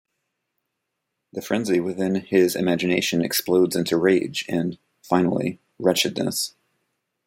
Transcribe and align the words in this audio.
The 1.31 1.43
frenzy 1.43 1.79
within 1.79 2.15
his 2.15 2.55
imagination 2.55 3.21
explodes 3.23 3.75
into 3.75 3.97
rage 3.99 4.43
and, 4.49 4.79
finally, 5.03 5.59
wretchedness. 5.77 6.55